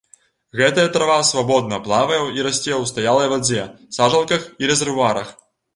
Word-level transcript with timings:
Гэтая 0.61 0.85
трава 0.95 1.17
свабодна 1.33 1.79
плавае 1.89 2.19
і 2.23 2.39
расце 2.49 2.73
ў 2.81 2.91
стаялай 2.95 3.33
вадзе, 3.37 3.71
сажалках 4.01 4.53
і 4.65 4.75
рэзервуарах. 4.75 5.35